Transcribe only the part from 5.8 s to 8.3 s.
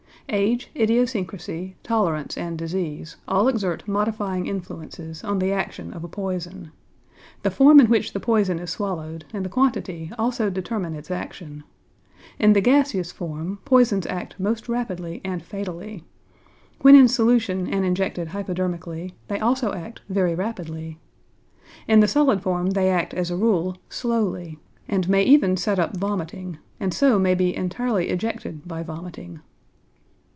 of a poison. The form in which the